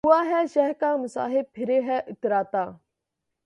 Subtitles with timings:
[0.03, 2.63] ہوا ہے شہہ کا مصاحب پھرے ہے اتراتا